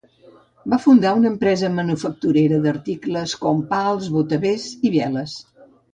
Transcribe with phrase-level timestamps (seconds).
[0.73, 5.37] Va fundar una empresa manufacturera d"articles com pals, botavares i veles.